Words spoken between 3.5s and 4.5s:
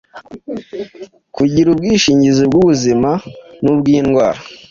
n’ubw’indwara;